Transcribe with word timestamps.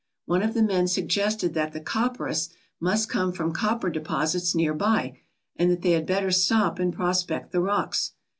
One 0.25 0.41
of 0.41 0.55
the 0.55 0.63
men 0.63 0.87
suggested 0.87 1.53
that 1.53 1.73
the 1.73 1.79
copperas 1.79 2.49
must 2.79 3.07
come 3.07 3.31
from 3.31 3.53
copper 3.53 3.91
deposits 3.91 4.55
near 4.55 4.73
by, 4.73 5.19
and 5.55 5.69
that 5.69 5.83
they 5.83 5.91
had 5.91 6.07
better 6.07 6.31
stop 6.31 6.79
and 6.79 6.91
prospect 6.91 7.51
the 7.51 7.61
rocks. 7.61 8.13